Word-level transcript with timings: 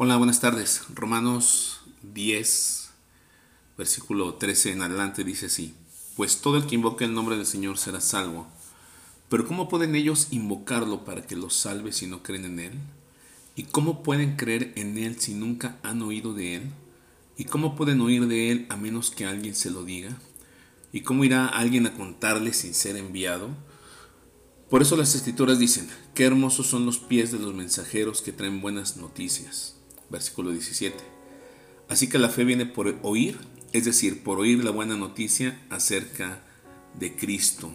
Hola, 0.00 0.16
buenas 0.16 0.38
tardes. 0.38 0.82
Romanos 0.94 1.80
10, 2.04 2.90
versículo 3.76 4.34
13 4.34 4.70
en 4.70 4.82
adelante 4.82 5.24
dice 5.24 5.46
así, 5.46 5.74
pues 6.16 6.40
todo 6.40 6.56
el 6.56 6.66
que 6.66 6.76
invoque 6.76 7.04
el 7.04 7.14
nombre 7.14 7.36
del 7.36 7.46
Señor 7.46 7.78
será 7.78 8.00
salvo. 8.00 8.46
Pero 9.28 9.44
¿cómo 9.44 9.68
pueden 9.68 9.96
ellos 9.96 10.28
invocarlo 10.30 11.04
para 11.04 11.26
que 11.26 11.34
los 11.34 11.54
salve 11.56 11.90
si 11.90 12.06
no 12.06 12.22
creen 12.22 12.44
en 12.44 12.60
Él? 12.60 12.72
¿Y 13.56 13.64
cómo 13.64 14.04
pueden 14.04 14.36
creer 14.36 14.72
en 14.76 14.98
Él 14.98 15.18
si 15.18 15.34
nunca 15.34 15.80
han 15.82 16.00
oído 16.00 16.32
de 16.32 16.54
Él? 16.54 16.70
¿Y 17.36 17.46
cómo 17.46 17.74
pueden 17.74 18.00
oír 18.00 18.28
de 18.28 18.52
Él 18.52 18.66
a 18.68 18.76
menos 18.76 19.10
que 19.10 19.26
alguien 19.26 19.56
se 19.56 19.72
lo 19.72 19.82
diga? 19.82 20.16
¿Y 20.92 21.00
cómo 21.00 21.24
irá 21.24 21.48
alguien 21.48 21.88
a 21.88 21.94
contarle 21.94 22.52
sin 22.52 22.72
ser 22.72 22.96
enviado? 22.96 23.48
Por 24.70 24.80
eso 24.80 24.96
las 24.96 25.16
escrituras 25.16 25.58
dicen, 25.58 25.88
qué 26.14 26.24
hermosos 26.24 26.68
son 26.68 26.86
los 26.86 27.00
pies 27.00 27.32
de 27.32 27.40
los 27.40 27.52
mensajeros 27.52 28.22
que 28.22 28.30
traen 28.30 28.60
buenas 28.60 28.96
noticias 28.96 29.74
versículo 30.10 30.50
17. 30.50 30.96
Así 31.88 32.08
que 32.08 32.18
la 32.18 32.28
fe 32.28 32.44
viene 32.44 32.66
por 32.66 32.94
oír, 33.02 33.38
es 33.72 33.84
decir, 33.84 34.22
por 34.22 34.38
oír 34.38 34.62
la 34.64 34.70
buena 34.70 34.96
noticia 34.96 35.60
acerca 35.70 36.42
de 36.98 37.16
Cristo. 37.16 37.70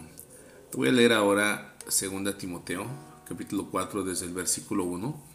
Te 0.70 0.76
voy 0.76 0.88
a 0.88 0.92
leer 0.92 1.12
ahora 1.12 1.76
2 1.84 2.38
Timoteo, 2.38 2.86
capítulo 3.28 3.68
4, 3.70 4.04
desde 4.04 4.26
el 4.26 4.32
versículo 4.32 4.84
1. 4.84 5.34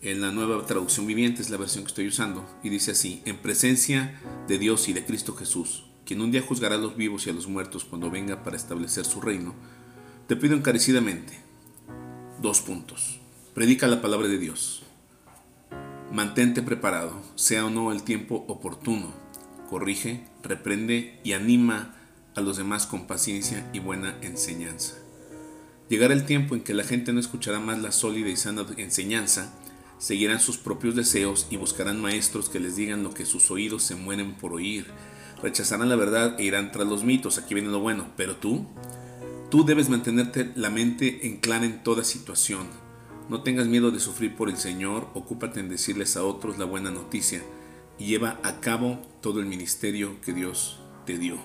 En 0.00 0.20
la 0.20 0.30
nueva 0.30 0.64
traducción 0.66 1.06
viviente 1.06 1.42
es 1.42 1.50
la 1.50 1.56
versión 1.56 1.84
que 1.84 1.88
estoy 1.88 2.08
usando 2.08 2.48
y 2.62 2.70
dice 2.70 2.92
así, 2.92 3.22
en 3.24 3.36
presencia 3.36 4.20
de 4.48 4.58
Dios 4.58 4.88
y 4.88 4.92
de 4.92 5.04
Cristo 5.04 5.34
Jesús, 5.34 5.84
quien 6.06 6.20
un 6.20 6.30
día 6.30 6.42
juzgará 6.42 6.76
a 6.76 6.78
los 6.78 6.96
vivos 6.96 7.26
y 7.26 7.30
a 7.30 7.32
los 7.34 7.46
muertos 7.46 7.84
cuando 7.84 8.10
venga 8.10 8.42
para 8.42 8.56
establecer 8.56 9.04
su 9.04 9.20
reino, 9.20 9.54
te 10.28 10.36
pido 10.36 10.56
encarecidamente 10.56 11.38
dos 12.40 12.62
puntos. 12.62 13.20
Predica 13.54 13.86
la 13.86 14.00
palabra 14.00 14.28
de 14.28 14.38
Dios 14.38 14.81
Mantente 16.12 16.60
preparado, 16.60 17.22
sea 17.36 17.64
o 17.64 17.70
no 17.70 17.90
el 17.90 18.02
tiempo 18.02 18.44
oportuno. 18.46 19.14
Corrige, 19.70 20.26
reprende 20.42 21.18
y 21.24 21.32
anima 21.32 21.94
a 22.34 22.42
los 22.42 22.58
demás 22.58 22.86
con 22.86 23.06
paciencia 23.06 23.66
y 23.72 23.78
buena 23.78 24.18
enseñanza. 24.20 24.96
Llegará 25.88 26.12
el 26.12 26.26
tiempo 26.26 26.54
en 26.54 26.60
que 26.60 26.74
la 26.74 26.84
gente 26.84 27.14
no 27.14 27.20
escuchará 27.20 27.60
más 27.60 27.80
la 27.80 27.92
sólida 27.92 28.28
y 28.28 28.36
sana 28.36 28.66
enseñanza, 28.76 29.54
seguirán 29.96 30.38
sus 30.38 30.58
propios 30.58 30.94
deseos 30.94 31.46
y 31.48 31.56
buscarán 31.56 32.02
maestros 32.02 32.50
que 32.50 32.60
les 32.60 32.76
digan 32.76 33.02
lo 33.02 33.14
que 33.14 33.24
sus 33.24 33.50
oídos 33.50 33.82
se 33.82 33.94
mueren 33.94 34.34
por 34.34 34.52
oír. 34.52 34.84
Rechazarán 35.42 35.88
la 35.88 35.96
verdad 35.96 36.38
e 36.38 36.44
irán 36.44 36.72
tras 36.72 36.86
los 36.86 37.04
mitos. 37.04 37.38
Aquí 37.38 37.54
viene 37.54 37.70
lo 37.70 37.80
bueno. 37.80 38.08
Pero 38.18 38.36
tú, 38.36 38.66
tú 39.50 39.64
debes 39.64 39.88
mantenerte 39.88 40.52
la 40.56 40.68
mente 40.68 41.26
en 41.26 41.38
clara 41.38 41.64
en 41.64 41.82
toda 41.82 42.04
situación 42.04 42.81
no 43.32 43.42
tengas 43.42 43.66
miedo 43.66 43.90
de 43.90 43.98
sufrir 43.98 44.36
por 44.36 44.50
el 44.50 44.58
Señor, 44.58 45.08
ocúpate 45.14 45.58
en 45.58 45.70
decirles 45.70 46.18
a 46.18 46.22
otros 46.22 46.58
la 46.58 46.66
buena 46.66 46.90
noticia 46.90 47.42
y 47.98 48.04
lleva 48.04 48.38
a 48.42 48.60
cabo 48.60 49.00
todo 49.22 49.40
el 49.40 49.46
ministerio 49.46 50.20
que 50.20 50.34
Dios 50.34 50.80
te 51.06 51.16
dio. 51.16 51.38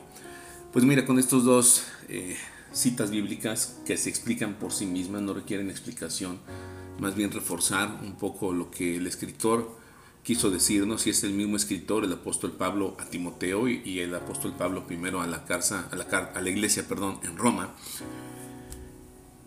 Pues 0.74 0.84
mira, 0.84 1.06
con 1.06 1.18
estos 1.18 1.46
dos 1.46 1.86
eh, 2.10 2.36
citas 2.74 3.10
bíblicas 3.10 3.80
que 3.86 3.96
se 3.96 4.10
explican 4.10 4.56
por 4.56 4.74
sí 4.74 4.86
mismas, 4.86 5.22
no 5.22 5.34
requieren 5.34 5.70
explicación, 5.70 6.40
más 7.00 7.16
bien 7.16 7.32
reforzar 7.32 8.02
un 8.04 8.18
poco 8.18 8.52
lo 8.52 8.70
que 8.70 8.98
el 8.98 9.08
escritor 9.08 9.74
quiso 10.24 10.52
decirnos, 10.52 11.04
si 11.04 11.12
es 11.12 11.24
el 11.24 11.32
mismo 11.32 11.56
escritor, 11.56 12.04
el 12.04 12.12
apóstol 12.12 12.52
Pablo 12.52 12.98
a 13.00 13.06
Timoteo 13.06 13.70
y, 13.70 14.00
el 14.02 14.14
apóstol 14.14 14.54
Pablo 14.58 14.86
primero 14.86 15.22
a 15.22 15.28
la, 15.28 15.46
casa, 15.46 15.88
a 15.90 15.96
la, 15.96 16.04
a 16.04 16.42
la 16.42 16.50
iglesia 16.50 16.86
perdón, 16.86 17.22
en 17.24 17.38
Roma. 17.38 17.74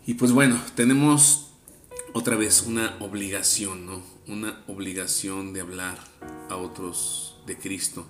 Y 0.07 0.15
pues 0.15 0.33
bueno, 0.33 0.59
tenemos 0.75 1.50
otra 2.13 2.37
vez 2.37 2.65
una 2.67 2.97
obligación, 3.01 3.87
¿no? 3.87 4.03
Una 4.27 4.63
obligación 4.67 5.53
de 5.53 5.61
hablar 5.61 5.99
a 6.49 6.57
otros 6.57 7.37
de 7.47 7.57
Cristo. 7.57 8.07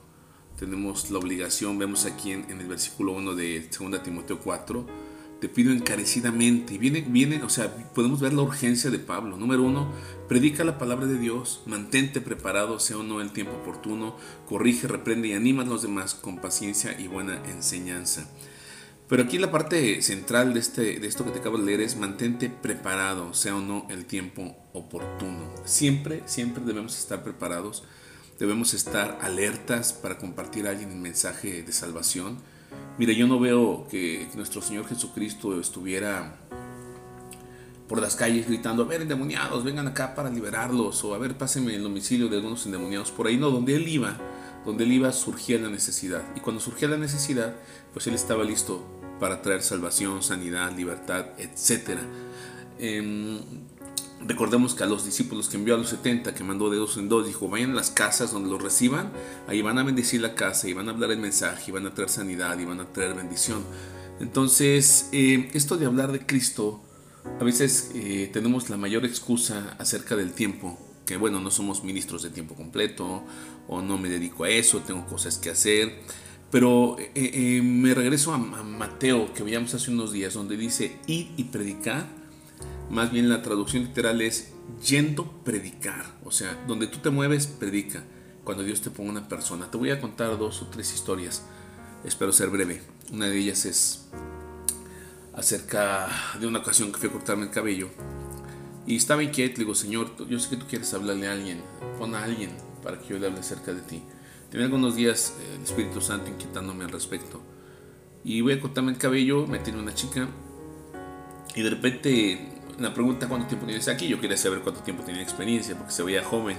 Tenemos 0.59 1.11
la 1.11 1.19
obligación, 1.19 1.79
vemos 1.79 2.07
aquí 2.07 2.33
en, 2.33 2.51
el 2.51 2.67
versículo 2.67 3.13
1 3.13 3.35
de 3.35 3.69
2 3.69 4.03
Timoteo 4.03 4.39
4, 4.41 4.87
te 5.41 5.49
pido 5.49 5.73
encarecidamente, 5.73 6.75
y 6.75 6.79
viene, 6.79 7.01
viene, 7.01 7.43
o 7.43 7.49
sea, 7.49 7.75
podemos 7.95 8.21
ver 8.21 8.35
la 8.35 8.43
urgencia 8.43 8.91
de 8.91 8.99
Pablo. 8.99 9.39
Número 9.39 9.63
uno, 9.63 9.91
predica 10.29 10.65
la 10.65 10.79
palabra 10.79 11.07
de 11.07 11.19
Dios, 11.19 11.63
mantente 11.65 12.21
preparado, 12.21 12.79
sea 12.79 12.99
o 12.99 13.03
no 13.03 13.23
el 13.23 13.33
tiempo 13.33 13.55
oportuno, 13.55 14.17
corrige, 14.47 14.87
reprende 14.87 15.29
y 15.29 15.33
anima 15.33 15.63
a 15.63 15.67
los 15.67 15.83
demás 15.83 16.15
con 16.15 16.39
paciencia 16.39 16.99
y 17.01 17.07
buena 17.07 17.43
enseñanza. 17.51 18.29
Pero 19.11 19.25
aquí 19.25 19.39
la 19.39 19.51
parte 19.51 20.01
central 20.03 20.55
de, 20.55 20.61
este, 20.61 21.01
de 21.01 21.09
esto 21.09 21.25
que 21.25 21.33
te 21.33 21.41
acabo 21.41 21.59
de 21.59 21.65
leer 21.65 21.81
es 21.81 21.97
mantente 21.97 22.49
preparado, 22.49 23.35
sea 23.35 23.57
o 23.57 23.61
no 23.61 23.89
el 23.91 24.07
tiempo 24.07 24.57
oportuno. 24.73 25.53
Siempre, 25.65 26.23
siempre 26.27 26.63
debemos 26.65 26.97
estar 26.97 27.25
preparados, 27.25 27.83
debemos 28.39 28.73
estar 28.73 29.19
alertas 29.21 29.93
para 29.93 30.17
compartir 30.17 30.69
a 30.69 30.71
alguien 30.71 30.93
el 30.93 30.99
mensaje 30.99 31.65
de 31.65 31.73
salvación. 31.73 32.39
Mire, 32.99 33.17
yo 33.17 33.27
no 33.27 33.41
veo 33.41 33.89
que 33.91 34.29
nuestro 34.37 34.63
Señor 34.63 34.87
Jesucristo 34.87 35.59
estuviera 35.59 36.37
por 37.89 38.01
las 38.01 38.15
calles 38.15 38.47
gritando, 38.47 38.85
a 38.85 38.87
ver, 38.87 39.03
endemoniados, 39.03 39.65
vengan 39.65 39.89
acá 39.89 40.15
para 40.15 40.31
liberarlos, 40.31 41.03
o 41.03 41.17
a 41.17 41.19
ver, 41.19 41.37
pásenme 41.37 41.75
el 41.75 41.83
domicilio 41.83 42.29
de 42.29 42.37
algunos 42.37 42.65
endemoniados 42.65 43.11
por 43.11 43.27
ahí. 43.27 43.37
No, 43.37 43.51
donde 43.51 43.75
Él 43.75 43.89
iba, 43.89 44.17
donde 44.65 44.85
Él 44.85 44.93
iba 44.93 45.11
surgía 45.11 45.59
la 45.59 45.69
necesidad. 45.69 46.23
Y 46.37 46.41
cuando 46.41 46.63
surgía 46.63 46.87
la 46.87 46.97
necesidad, 46.97 47.57
pues 47.93 48.07
Él 48.07 48.15
estaba 48.15 48.45
listo 48.45 49.00
para 49.21 49.43
traer 49.43 49.63
salvación, 49.63 50.23
sanidad, 50.23 50.77
libertad, 50.77 51.27
etc. 51.39 51.99
Em, 52.79 53.39
recordemos 54.27 54.75
que 54.75 54.83
a 54.83 54.87
los 54.87 55.05
discípulos 55.05 55.49
que 55.49 55.57
envió 55.57 55.75
a 55.75 55.79
los 55.79 55.91
70, 55.91 56.35
que 56.35 56.43
mandó 56.43 56.71
de 56.71 56.79
dos 56.79 56.97
en 56.97 57.09
dos, 57.09 57.27
dijo, 57.27 57.49
vayan 57.49 57.73
a 57.73 57.75
las 57.75 57.91
casas 57.91 58.33
donde 58.33 58.51
los 58.51 58.63
reciban, 58.63 59.13
ahí 59.47 59.63
van 59.63 59.79
a 59.79 59.83
bendecir 59.83 60.21
la 60.21 60.35
casa, 60.35 60.69
y 60.69 60.73
van 60.73 60.89
a 60.89 60.93
hablar 60.93 61.11
el 61.11 61.19
mensaje, 61.19 61.65
y 61.69 61.73
van 61.73 61.87
a 61.87 61.95
traer 61.95 62.11
sanidad, 62.11 62.59
y 62.59 62.65
van 62.65 62.81
a 62.81 62.87
traer 62.93 63.15
bendición. 63.15 63.65
Entonces, 64.19 65.09
eh, 65.13 65.51
esto 65.55 65.77
de 65.77 65.87
hablar 65.87 66.13
de 66.13 66.27
Cristo, 66.27 66.83
a 67.39 67.45
veces 67.45 67.93
eh, 67.95 68.31
tenemos 68.33 68.71
la 68.71 68.77
mayor 68.77 69.05
excusa 69.05 69.77
acerca 69.79 70.17
del 70.17 70.33
tiempo, 70.33 70.79
que 71.07 71.17
bueno, 71.17 71.41
no 71.41 71.51
somos 71.51 71.85
ministros 71.85 72.23
de 72.23 72.31
tiempo 72.31 72.55
completo, 72.55 73.25
o 73.69 73.83
no 73.83 73.99
me 73.99 74.09
dedico 74.09 74.45
a 74.45 74.51
eso, 74.51 74.81
tengo 74.81 75.07
cosas 75.07 75.39
que 75.39 75.51
hacer. 75.51 76.01
Pero 76.51 76.97
eh, 76.99 77.11
eh, 77.15 77.63
me 77.63 77.95
regreso 77.95 78.35
a, 78.35 78.39
Mateo, 78.39 79.33
que 79.33 79.43
veíamos 79.43 79.73
hace 79.75 79.91
unos 79.91 80.13
días, 80.13 80.35
donde 80.35 80.57
dice 80.57 80.99
id 81.07 81.29
y 81.37 81.45
predicar. 81.45 82.09
Más 82.91 83.13
bien 83.13 83.29
la 83.29 83.43
traducción 83.43 83.85
literal 83.85 84.21
es 84.21 84.53
yendo 84.85 85.31
predicar. 85.45 86.05
O 86.25 86.33
sea, 86.33 86.61
donde 86.67 86.89
tú 86.89 86.99
te 86.99 87.11
mueves, 87.11 87.47
predica. 87.47 88.03
Cuando 88.43 88.65
Dios 88.65 88.81
te 88.81 88.91
ponga 88.91 89.11
una 89.11 89.29
persona. 89.29 89.71
Te 89.71 89.77
voy 89.77 89.91
a 89.91 90.01
contar 90.01 90.37
dos 90.39 90.63
o 90.63 90.67
tres 90.67 90.93
historias. 90.93 91.45
Espero 92.05 92.33
ser 92.33 92.49
breve. 92.49 92.83
Una 93.13 93.27
de 93.27 93.39
ellas 93.39 93.65
es 93.65 94.07
acerca 95.35 96.09
de 96.41 96.47
una 96.47 96.59
ocasión 96.59 96.91
que 96.91 96.99
fui 96.99 97.09
a 97.09 97.13
cortarme 97.13 97.45
el 97.45 97.51
cabello. 97.51 97.89
Y 98.87 98.97
estaba 98.97 99.23
inquieto. 99.23 99.59
Le 99.59 99.65
digo, 99.65 99.77
Señor, 99.77 100.27
yo 100.29 100.41
sé 100.41 100.51
que 100.51 100.57
tú 100.57 100.67
quieres 100.67 100.93
hablarle 100.95 101.29
a 101.29 101.33
alguien. 101.33 101.63
Pon 101.97 102.17
a 102.17 102.25
alguien 102.25 102.51
para 102.83 102.99
que 102.99 103.09
yo 103.09 103.19
le 103.21 103.29
hable 103.29 103.39
acerca 103.39 103.73
de 103.73 103.83
ti. 103.83 104.03
Tenía 104.51 104.67
algunos 104.67 104.97
días 104.97 105.37
eh, 105.41 105.55
el 105.57 105.63
Espíritu 105.63 106.01
Santo 106.01 106.29
inquietándome 106.29 106.85
al 106.85 106.91
respecto. 106.91 107.41
Y 108.25 108.41
voy 108.41 108.55
a 108.55 108.61
cortarme 108.61 108.93
el 108.93 108.99
cabello, 108.99 109.47
me 109.47 109.61
tiene 109.61 109.79
una 109.79 109.95
chica. 109.95 110.29
Y 111.55 111.63
de 111.63 111.71
repente 111.71 112.49
la 112.79 112.93
pregunta 112.93 113.29
cuánto 113.29 113.47
tiempo 113.47 113.67
tienes 113.67 113.89
aquí. 113.89 114.09
Yo 114.09 114.21
quería 114.21 114.37
saber 114.37 114.61
cuánto 114.61 114.83
tiempo 114.83 115.05
tenía 115.05 115.23
experiencia 115.23 115.77
porque 115.77 115.93
se 115.93 116.03
veía 116.03 116.25
joven. 116.25 116.57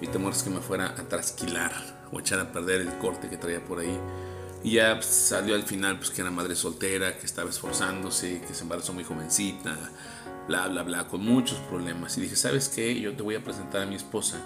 Mi 0.00 0.08
temor 0.08 0.32
es 0.32 0.42
que 0.42 0.50
me 0.50 0.60
fuera 0.60 0.90
a 0.90 1.08
trasquilar 1.08 1.72
o 2.12 2.20
echar 2.20 2.40
a 2.40 2.52
perder 2.52 2.82
el 2.82 2.98
corte 2.98 3.28
que 3.28 3.36
traía 3.36 3.64
por 3.64 3.78
ahí. 3.78 3.98
Y 4.64 4.72
ya 4.72 4.94
pues, 4.94 5.06
salió 5.06 5.54
al 5.54 5.62
final 5.62 5.96
pues, 5.96 6.10
que 6.10 6.20
era 6.20 6.30
madre 6.30 6.54
soltera, 6.54 7.16
que 7.16 7.26
estaba 7.26 7.50
esforzándose, 7.50 8.42
que 8.46 8.54
se 8.54 8.62
embarazó 8.62 8.92
muy 8.92 9.04
jovencita, 9.04 9.76
bla, 10.46 10.68
bla, 10.68 10.82
bla, 10.82 11.08
con 11.08 11.24
muchos 11.24 11.58
problemas. 11.70 12.16
Y 12.18 12.22
dije, 12.22 12.36
¿sabes 12.36 12.68
qué? 12.68 13.00
Yo 13.00 13.14
te 13.14 13.22
voy 13.22 13.36
a 13.36 13.42
presentar 13.42 13.82
a 13.82 13.86
mi 13.86 13.94
esposa. 13.94 14.38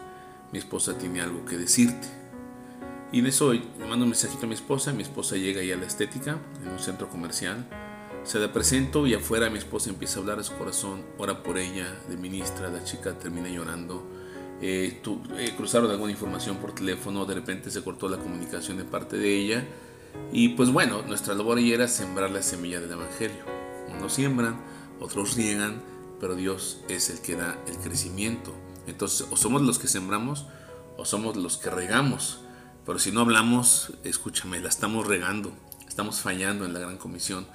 Mi 0.53 0.59
esposa 0.59 0.97
tiene 0.97 1.21
algo 1.21 1.45
que 1.45 1.57
decirte. 1.57 2.26
Y 3.13 3.21
en 3.21 3.27
eso 3.27 3.53
le 3.53 3.63
mando 3.89 4.05
un 4.05 4.11
mensajito 4.11 4.47
a 4.47 4.49
mi 4.49 4.55
esposa, 4.55 4.93
mi 4.93 5.03
esposa 5.03 5.37
llega 5.37 5.61
ahí 5.61 5.71
a 5.71 5.77
la 5.77 5.87
estética, 5.87 6.39
en 6.63 6.69
un 6.69 6.79
centro 6.79 7.09
comercial, 7.09 7.67
se 8.27 8.41
la 8.41 8.53
presento 8.53 9.07
y 9.07 9.15
afuera 9.15 9.49
mi 9.51 9.59
esposa 9.59 9.89
empieza 9.89 10.19
a 10.19 10.23
hablar 10.23 10.41
a 10.41 10.43
su 10.43 10.53
corazón, 10.57 11.05
ora 11.17 11.45
por 11.45 11.59
ella, 11.59 11.87
de 12.09 12.17
ministra, 12.17 12.69
la 12.69 12.83
chica 12.83 13.17
termina 13.17 13.49
llorando. 13.49 14.05
Eh, 14.61 15.01
eh, 15.39 15.55
cruzaron 15.57 15.91
alguna 15.91 16.11
información 16.11 16.57
por 16.57 16.75
teléfono, 16.75 17.25
de 17.25 17.35
repente 17.35 17.71
se 17.71 17.85
cortó 17.85 18.09
la 18.09 18.17
comunicación 18.17 18.79
de 18.79 18.85
parte 18.85 19.17
de 19.17 19.37
ella. 19.37 19.65
Y 20.33 20.51
pues 20.51 20.73
bueno, 20.73 21.03
nuestra 21.03 21.35
labor 21.35 21.59
ahí 21.59 21.73
era 21.73 21.87
sembrar 21.87 22.31
la 22.33 22.43
semilla 22.43 22.81
del 22.81 22.91
Evangelio. 22.91 23.45
Unos 23.97 24.15
siembran, 24.15 24.61
otros 24.99 25.37
riegan, 25.37 25.81
pero 26.19 26.35
Dios 26.35 26.81
es 26.89 27.11
el 27.11 27.21
que 27.21 27.37
da 27.37 27.57
el 27.69 27.77
crecimiento. 27.77 28.53
Entonces, 28.89 29.29
o 29.31 29.37
somos 29.37 29.63
los 29.63 29.79
que 29.79 29.87
sembramos 29.87 30.47
o 30.97 31.05
somos 31.05 31.37
los 31.37 31.59
que 31.59 31.71
regamos. 31.71 32.41
Pero 32.87 33.01
si 33.01 33.11
no 33.11 33.21
hablamos, 33.23 33.93
escúchame, 34.05 34.61
la 34.61 34.69
estamos 34.69 35.07
regando, 35.07 35.53
estamos 35.89 36.21
fallando 36.21 36.65
en 36.65 36.73
la 36.73 36.79
gran 36.79 36.97
comisión. 36.97 37.47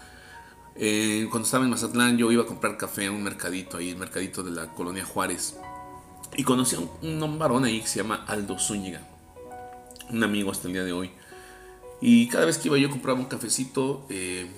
Eh, 0.75 1.27
cuando 1.31 1.45
estaba 1.45 1.63
en 1.63 1.69
Mazatlán 1.69 2.17
yo 2.17 2.31
iba 2.31 2.43
a 2.43 2.45
comprar 2.45 2.77
café 2.77 3.05
en 3.05 3.13
un 3.13 3.23
mercadito, 3.23 3.77
ahí 3.77 3.89
el 3.89 3.97
mercadito 3.97 4.43
de 4.43 4.51
la 4.51 4.67
colonia 4.73 5.05
Juárez. 5.05 5.57
Y 6.35 6.43
conocí 6.43 6.75
a 6.75 6.79
un, 6.79 7.23
un 7.23 7.39
varón 7.39 7.63
ahí 7.63 7.79
que 7.79 7.87
se 7.87 8.01
llama 8.01 8.25
Aldo 8.27 8.59
Zúñiga, 8.59 9.07
un 10.09 10.21
amigo 10.23 10.51
hasta 10.51 10.67
el 10.67 10.73
día 10.73 10.83
de 10.83 10.91
hoy. 10.91 11.11
Y 12.01 12.27
cada 12.27 12.45
vez 12.45 12.57
que 12.57 12.67
iba 12.67 12.77
yo 12.77 12.89
compraba 12.89 13.19
un 13.19 13.25
cafecito, 13.25 14.05
eh, 14.09 14.51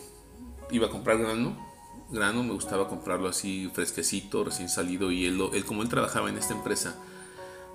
iba 0.71 0.87
a 0.87 0.89
comprar 0.89 1.19
grano, 1.19 1.55
grano, 2.09 2.43
me 2.43 2.53
gustaba 2.53 2.87
comprarlo 2.87 3.27
así 3.27 3.69
fresquecito, 3.73 4.43
recién 4.43 4.69
salido, 4.69 5.11
y 5.11 5.25
él, 5.25 5.39
él 5.53 5.65
como 5.65 5.83
él 5.83 5.89
trabajaba 5.89 6.29
en 6.29 6.37
esta 6.37 6.53
empresa, 6.53 6.95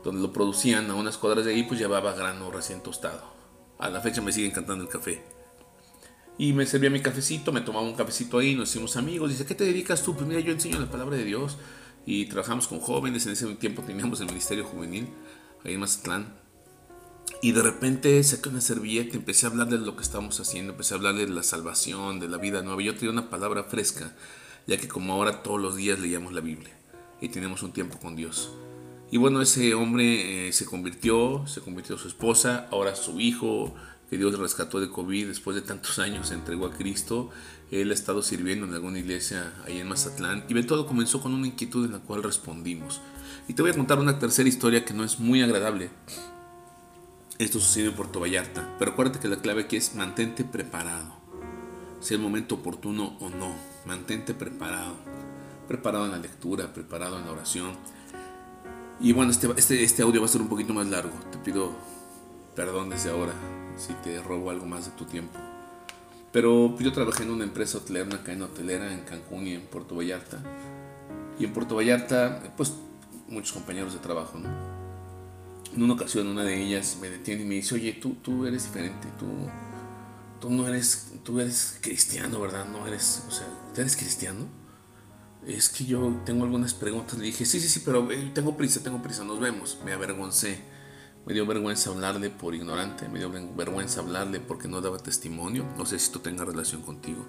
donde 0.08 0.22
lo 0.22 0.32
producían 0.32 0.90
a 0.90 0.94
unas 0.94 1.18
cuadras 1.18 1.44
de 1.44 1.52
ahí, 1.52 1.64
pues 1.64 1.78
llevaba 1.78 2.12
grano 2.12 2.50
recién 2.50 2.82
tostado. 2.82 3.22
A 3.78 3.88
la 3.88 4.00
fecha 4.00 4.22
me 4.22 4.32
sigue 4.32 4.48
encantando 4.48 4.82
el 4.82 4.90
café. 4.90 5.22
Y 6.38 6.52
me 6.52 6.66
servía 6.66 6.88
mi 6.88 7.00
cafecito, 7.00 7.52
me 7.52 7.60
tomaba 7.60 7.84
un 7.84 7.94
cafecito 7.94 8.38
ahí, 8.38 8.54
nos 8.54 8.70
hicimos 8.70 8.96
amigos. 8.96 9.30
Dice, 9.30 9.44
¿qué 9.44 9.54
te 9.54 9.64
dedicas 9.64 10.02
tú? 10.02 10.14
Pues 10.14 10.26
mira, 10.26 10.40
yo 10.40 10.52
enseño 10.52 10.78
la 10.78 10.90
palabra 10.90 11.16
de 11.16 11.24
Dios. 11.24 11.58
Y 12.06 12.26
trabajamos 12.26 12.68
con 12.68 12.80
jóvenes, 12.80 13.26
en 13.26 13.32
ese 13.32 13.46
tiempo 13.56 13.82
teníamos 13.82 14.20
el 14.20 14.28
Ministerio 14.28 14.64
Juvenil, 14.64 15.08
ahí 15.64 15.74
en 15.74 15.80
Mazatlán. 15.80 16.38
Y 17.42 17.52
de 17.52 17.62
repente 17.62 18.22
saqué 18.24 18.48
una 18.48 18.60
servilleta, 18.60 19.16
empecé 19.16 19.46
a 19.46 19.50
hablarle 19.50 19.78
de 19.78 19.84
lo 19.84 19.94
que 19.94 20.02
estamos 20.02 20.40
haciendo, 20.40 20.72
empecé 20.72 20.94
a 20.94 20.96
hablarle 20.96 21.26
de 21.26 21.32
la 21.32 21.42
salvación, 21.42 22.18
de 22.18 22.28
la 22.28 22.38
vida 22.38 22.62
nueva. 22.62 22.80
Yo 22.82 22.94
tenía 22.94 23.10
una 23.10 23.28
palabra 23.28 23.64
fresca, 23.64 24.16
ya 24.66 24.78
que 24.78 24.88
como 24.88 25.12
ahora 25.12 25.42
todos 25.42 25.60
los 25.60 25.76
días 25.76 25.98
leíamos 25.98 26.32
la 26.32 26.40
Biblia 26.40 26.74
y 27.20 27.28
tenemos 27.28 27.62
un 27.62 27.72
tiempo 27.72 27.98
con 27.98 28.16
Dios. 28.16 28.52
Y 29.10 29.16
bueno, 29.16 29.40
ese 29.40 29.72
hombre 29.74 30.48
eh, 30.48 30.52
se 30.52 30.66
convirtió, 30.66 31.46
se 31.46 31.62
convirtió 31.62 31.96
su 31.96 32.08
esposa, 32.08 32.68
ahora 32.70 32.94
su 32.94 33.20
hijo, 33.20 33.74
que 34.10 34.18
Dios 34.18 34.38
rescató 34.38 34.80
de 34.80 34.90
COVID 34.90 35.28
después 35.28 35.54
de 35.54 35.62
tantos 35.62 35.98
años, 35.98 36.28
se 36.28 36.34
entregó 36.34 36.66
a 36.66 36.72
Cristo. 36.72 37.30
Él 37.70 37.90
ha 37.90 37.94
estado 37.94 38.22
sirviendo 38.22 38.66
en 38.66 38.74
alguna 38.74 38.98
iglesia 38.98 39.52
ahí 39.66 39.78
en 39.78 39.88
Mazatlán. 39.88 40.44
Y 40.48 40.62
todo 40.64 40.86
comenzó 40.86 41.20
con 41.20 41.34
una 41.34 41.46
inquietud 41.46 41.86
en 41.86 41.92
la 41.92 41.98
cual 41.98 42.22
respondimos. 42.22 43.00
Y 43.46 43.54
te 43.54 43.62
voy 43.62 43.70
a 43.70 43.74
contar 43.74 43.98
una 43.98 44.18
tercera 44.18 44.48
historia 44.48 44.84
que 44.84 44.94
no 44.94 45.04
es 45.04 45.18
muy 45.20 45.42
agradable. 45.42 45.90
Esto 47.38 47.60
sucedió 47.60 47.90
en 47.90 47.96
Puerto 47.96 48.20
Vallarta. 48.20 48.76
Pero 48.78 48.92
acuérdate 48.92 49.20
que 49.20 49.28
la 49.28 49.40
clave 49.40 49.62
aquí 49.62 49.76
es 49.76 49.94
mantente 49.94 50.44
preparado. 50.44 51.14
Sea 52.00 52.16
el 52.16 52.22
momento 52.22 52.56
oportuno 52.56 53.16
o 53.20 53.28
no. 53.28 53.54
Mantente 53.86 54.32
preparado. 54.34 54.96
Preparado 55.66 56.06
en 56.06 56.12
la 56.12 56.18
lectura, 56.18 56.72
preparado 56.72 57.18
en 57.18 57.26
la 57.26 57.32
oración 57.32 57.76
y 59.00 59.12
bueno, 59.12 59.30
este, 59.30 59.48
este, 59.56 59.82
este 59.84 60.02
audio 60.02 60.20
va 60.20 60.26
a 60.26 60.30
ser 60.30 60.40
un 60.40 60.48
poquito 60.48 60.74
más 60.74 60.86
largo. 60.86 61.12
Te 61.30 61.38
pido 61.38 61.72
perdón 62.54 62.90
desde 62.90 63.10
ahora 63.10 63.32
si 63.76 63.92
te 63.94 64.20
robo 64.20 64.50
algo 64.50 64.66
más 64.66 64.86
de 64.86 64.90
tu 64.92 65.04
tiempo. 65.04 65.38
Pero 66.32 66.76
yo 66.78 66.92
trabajé 66.92 67.22
en 67.22 67.30
una 67.30 67.44
empresa 67.44 67.78
hotelera, 67.78 68.04
una 68.04 68.22
cadena 68.22 68.46
hotelera 68.46 68.92
en 68.92 69.00
Cancún 69.00 69.46
y 69.46 69.54
en 69.54 69.62
Puerto 69.62 69.94
Vallarta. 69.94 70.42
Y 71.38 71.44
en 71.44 71.52
Puerto 71.52 71.76
Vallarta, 71.76 72.42
pues 72.56 72.74
muchos 73.28 73.52
compañeros 73.52 73.92
de 73.92 74.00
trabajo, 74.00 74.38
¿no? 74.38 74.48
En 75.74 75.82
una 75.82 75.94
ocasión 75.94 76.26
una 76.26 76.42
de 76.44 76.60
ellas 76.60 76.98
me 77.00 77.08
detiene 77.08 77.42
y 77.42 77.46
me 77.46 77.54
dice, 77.56 77.76
oye, 77.76 77.92
tú, 77.92 78.16
tú 78.22 78.46
eres 78.46 78.64
diferente, 78.64 79.06
tú, 79.18 79.26
tú 80.40 80.50
no 80.50 80.66
eres, 80.66 81.12
tú 81.22 81.38
eres 81.40 81.78
cristiano, 81.80 82.40
¿verdad? 82.40 82.66
No 82.66 82.86
eres, 82.86 83.24
o 83.28 83.30
sea, 83.30 83.46
¿tú 83.74 83.80
eres 83.80 83.96
cristiano? 83.96 84.46
Es 85.48 85.68
que 85.70 85.84
yo 85.84 86.20
tengo 86.24 86.44
algunas 86.44 86.74
preguntas. 86.74 87.18
Le 87.18 87.24
dije, 87.24 87.44
sí, 87.44 87.58
sí, 87.58 87.68
sí, 87.68 87.82
pero 87.84 88.10
eh, 88.12 88.30
tengo 88.34 88.56
prisa, 88.56 88.82
tengo 88.82 89.02
prisa, 89.02 89.24
nos 89.24 89.40
vemos. 89.40 89.78
Me 89.84 89.92
avergoncé. 89.92 90.60
Me 91.28 91.34
dio 91.34 91.44
vergüenza 91.44 91.90
hablarle 91.90 92.30
por 92.30 92.54
ignorante, 92.54 93.06
me 93.06 93.18
dio 93.18 93.30
vergüenza 93.30 94.00
hablarle 94.00 94.40
porque 94.40 94.66
no 94.66 94.80
daba 94.80 94.96
testimonio. 94.96 95.66
No 95.76 95.84
sé 95.84 95.98
si 95.98 96.06
esto 96.06 96.20
tenga 96.20 96.42
relación 96.42 96.80
contigo. 96.80 97.26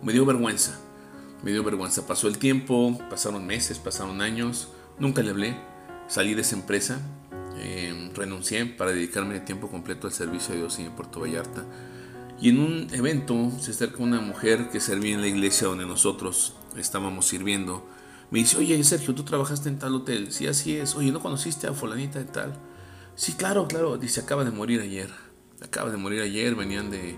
Me 0.00 0.12
dio 0.12 0.24
vergüenza, 0.24 0.78
me 1.42 1.50
dio 1.50 1.64
vergüenza. 1.64 2.06
Pasó 2.06 2.28
el 2.28 2.38
tiempo, 2.38 2.96
pasaron 3.10 3.44
meses, 3.44 3.80
pasaron 3.80 4.20
años, 4.20 4.68
nunca 5.00 5.22
le 5.22 5.30
hablé. 5.30 5.56
Salí 6.06 6.34
de 6.34 6.42
esa 6.42 6.54
empresa, 6.54 7.00
em, 7.56 8.14
renuncié 8.14 8.64
para 8.66 8.92
dedicarme 8.92 9.34
de 9.34 9.40
tiempo 9.40 9.68
completo 9.68 10.06
al 10.06 10.12
servicio 10.12 10.54
de 10.54 10.60
Dios 10.60 10.78
en 10.78 10.92
Puerto 10.92 11.18
Vallarta. 11.18 11.64
Y 12.42 12.48
en 12.48 12.58
un 12.58 12.88
evento 12.90 13.52
se 13.60 13.70
acerca 13.70 14.02
una 14.02 14.20
mujer 14.20 14.68
que 14.70 14.80
servía 14.80 15.14
en 15.14 15.20
la 15.20 15.28
iglesia 15.28 15.68
donde 15.68 15.86
nosotros 15.86 16.54
estábamos 16.76 17.28
sirviendo. 17.28 17.86
Me 18.32 18.40
dice, 18.40 18.56
oye 18.56 18.82
Sergio, 18.82 19.14
tú 19.14 19.22
trabajaste 19.22 19.68
en 19.68 19.78
tal 19.78 19.94
hotel. 19.94 20.32
Sí, 20.32 20.48
así 20.48 20.76
es. 20.76 20.96
Oye, 20.96 21.12
¿no 21.12 21.20
conociste 21.20 21.68
a 21.68 21.72
fulanita 21.72 22.18
de 22.18 22.24
tal? 22.24 22.58
Sí, 23.14 23.34
claro, 23.34 23.68
claro. 23.68 23.96
Dice, 23.96 24.22
acaba 24.22 24.42
de 24.42 24.50
morir 24.50 24.80
ayer. 24.80 25.08
Acaba 25.62 25.90
de 25.90 25.96
morir 25.98 26.20
ayer. 26.20 26.56
Venían 26.56 26.90
de 26.90 27.14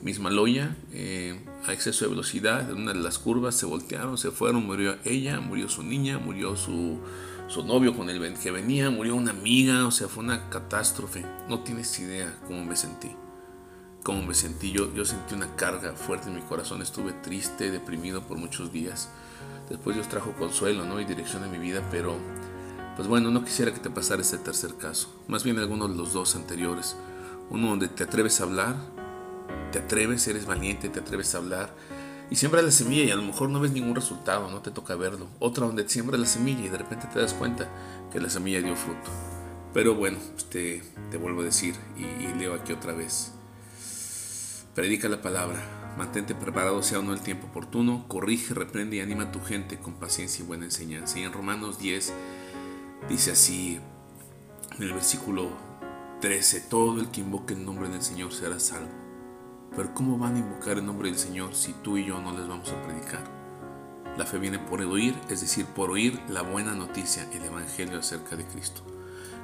Mismaloya 0.00 0.76
eh, 0.92 1.44
a 1.66 1.72
exceso 1.72 2.04
de 2.04 2.10
velocidad. 2.10 2.70
En 2.70 2.82
una 2.82 2.92
de 2.92 3.00
las 3.00 3.18
curvas 3.18 3.56
se 3.56 3.66
voltearon, 3.66 4.16
se 4.16 4.30
fueron. 4.30 4.64
Murió 4.64 4.96
ella, 5.04 5.40
murió 5.40 5.68
su 5.68 5.82
niña, 5.82 6.18
murió 6.18 6.56
su, 6.56 7.00
su 7.48 7.64
novio 7.64 7.96
con 7.96 8.08
el 8.10 8.38
que 8.38 8.52
venía, 8.52 8.90
murió 8.90 9.16
una 9.16 9.32
amiga. 9.32 9.88
O 9.88 9.90
sea, 9.90 10.06
fue 10.06 10.22
una 10.22 10.50
catástrofe. 10.50 11.26
No 11.48 11.64
tienes 11.64 11.98
idea 11.98 12.38
cómo 12.46 12.64
me 12.64 12.76
sentí 12.76 13.10
cómo 14.02 14.22
me 14.22 14.34
sentí. 14.34 14.72
Yo, 14.72 14.92
yo 14.94 15.04
sentí 15.04 15.34
una 15.34 15.54
carga 15.56 15.92
fuerte 15.92 16.28
en 16.28 16.34
mi 16.34 16.42
corazón, 16.42 16.82
estuve 16.82 17.12
triste, 17.12 17.70
deprimido 17.70 18.22
por 18.22 18.38
muchos 18.38 18.72
días. 18.72 19.08
Después 19.68 19.96
Dios 19.96 20.08
trajo 20.08 20.32
consuelo 20.32 20.84
¿no? 20.84 21.00
y 21.00 21.04
dirección 21.04 21.44
en 21.44 21.52
mi 21.52 21.58
vida, 21.58 21.82
pero 21.90 22.16
pues 22.96 23.08
bueno, 23.08 23.30
no 23.30 23.44
quisiera 23.44 23.72
que 23.72 23.80
te 23.80 23.90
pasara 23.90 24.22
este 24.22 24.38
tercer 24.38 24.74
caso. 24.76 25.08
Más 25.28 25.44
bien 25.44 25.58
alguno 25.58 25.88
de 25.88 25.96
los 25.96 26.12
dos 26.12 26.36
anteriores. 26.36 26.96
Uno 27.50 27.68
donde 27.68 27.88
te 27.88 28.04
atreves 28.04 28.40
a 28.40 28.44
hablar, 28.44 28.76
te 29.72 29.78
atreves, 29.78 30.26
eres 30.28 30.46
valiente, 30.46 30.88
te 30.88 31.00
atreves 31.00 31.34
a 31.34 31.38
hablar 31.38 31.74
y 32.30 32.36
siembras 32.36 32.64
la 32.64 32.70
semilla 32.70 33.04
y 33.04 33.10
a 33.10 33.16
lo 33.16 33.22
mejor 33.22 33.50
no 33.50 33.60
ves 33.60 33.72
ningún 33.72 33.94
resultado, 33.94 34.50
no 34.50 34.60
te 34.60 34.70
toca 34.70 34.96
verlo. 34.96 35.28
Otra 35.38 35.66
donde 35.66 35.88
siembras 35.88 36.20
la 36.20 36.26
semilla 36.26 36.64
y 36.64 36.68
de 36.68 36.78
repente 36.78 37.08
te 37.12 37.20
das 37.20 37.34
cuenta 37.34 37.68
que 38.10 38.20
la 38.20 38.30
semilla 38.30 38.60
dio 38.62 38.74
fruto. 38.74 39.10
Pero 39.74 39.94
bueno, 39.94 40.18
te, 40.50 40.82
te 41.10 41.16
vuelvo 41.16 41.42
a 41.42 41.44
decir 41.44 41.74
y 41.96 42.38
leo 42.38 42.54
aquí 42.54 42.72
otra 42.72 42.92
vez. 42.92 43.32
Predica 44.74 45.06
la 45.10 45.20
palabra, 45.20 45.94
mantente 45.98 46.34
preparado 46.34 46.82
sea 46.82 47.00
o 47.00 47.02
no 47.02 47.12
el 47.12 47.20
tiempo 47.20 47.46
oportuno, 47.46 48.06
corrige, 48.08 48.54
reprende 48.54 48.96
y 48.96 49.00
anima 49.00 49.24
a 49.24 49.32
tu 49.32 49.42
gente 49.42 49.78
con 49.78 49.92
paciencia 49.92 50.42
y 50.42 50.46
buena 50.46 50.64
enseñanza. 50.64 51.18
Y 51.18 51.24
en 51.24 51.32
Romanos 51.34 51.78
10 51.78 52.10
dice 53.06 53.32
así, 53.32 53.78
en 54.78 54.82
el 54.82 54.94
versículo 54.94 55.50
13, 56.22 56.62
todo 56.70 56.98
el 57.02 57.10
que 57.10 57.20
invoque 57.20 57.52
el 57.52 57.66
nombre 57.66 57.90
del 57.90 58.00
Señor 58.00 58.32
será 58.32 58.58
salvo. 58.58 58.88
Pero 59.76 59.92
¿cómo 59.92 60.16
van 60.16 60.36
a 60.36 60.38
invocar 60.38 60.78
el 60.78 60.86
nombre 60.86 61.10
del 61.10 61.18
Señor 61.18 61.54
si 61.54 61.74
tú 61.74 61.98
y 61.98 62.06
yo 62.06 62.18
no 62.22 62.32
les 62.32 62.48
vamos 62.48 62.70
a 62.70 62.82
predicar? 62.82 63.24
La 64.16 64.24
fe 64.24 64.38
viene 64.38 64.58
por 64.58 64.80
el 64.80 64.90
oír, 64.90 65.14
es 65.28 65.42
decir, 65.42 65.66
por 65.66 65.90
oír 65.90 66.18
la 66.30 66.40
buena 66.40 66.72
noticia, 66.72 67.28
el 67.34 67.44
Evangelio 67.44 67.98
acerca 67.98 68.36
de 68.36 68.46
Cristo. 68.46 68.91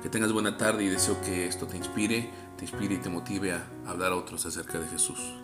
Que 0.02 0.08
tengas 0.08 0.32
buena 0.32 0.56
tarde 0.56 0.84
y 0.84 0.88
deseo 0.88 1.20
que 1.22 1.46
esto 1.46 1.66
te 1.66 1.76
inspire, 1.76 2.30
te 2.56 2.64
inspire 2.64 2.94
y 2.94 2.98
te 2.98 3.08
motive 3.08 3.52
a 3.52 3.66
hablar 3.86 4.12
a 4.12 4.16
otros 4.16 4.46
acerca 4.46 4.78
de 4.78 4.86
Jesús. 4.86 5.34